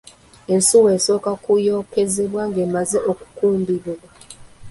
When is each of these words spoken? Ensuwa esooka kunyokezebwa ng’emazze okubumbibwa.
Ensuwa 0.53 0.89
esooka 0.97 1.31
kunyokezebwa 1.43 2.41
ng’emazze 2.49 2.99
okubumbibwa. 3.11 3.95